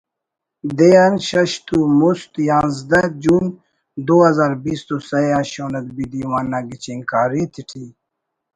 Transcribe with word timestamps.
دے 0.77 0.89
آن 1.03 1.13
شش 1.27 1.51
تُو 1.65 1.77
مُست 1.99 2.31
یانزدہ 2.47 3.01
جون 3.21 3.45
دو 4.07 4.17
ہزار 4.27 4.51
بیست 4.63 4.87
و 4.93 4.97
سہ 5.07 5.19
آ 5.39 5.39
شون 5.51 5.73
ادبی 5.79 6.05
دیوان 6.11 6.45
نا 6.51 6.59
گچین 6.69 6.99
کاری 7.09 7.41
تیٹی 7.53 7.85